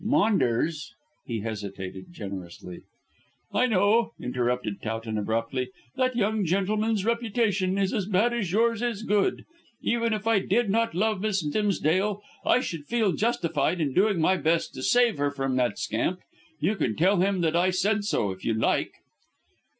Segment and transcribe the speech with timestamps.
[0.03, 0.95] Maunders"
[1.27, 2.81] He hesitated generously.
[3.53, 9.03] "I know," interrupted Towton abruptly, "that young gentleman's reputation is as bad as yours is
[9.03, 9.45] good.
[9.83, 14.37] Even if I did not love Miss Dimsdale, I should feel justified in doing my
[14.37, 16.19] best to save her from that scamp.
[16.59, 18.93] You can tell him that I said so, if you like."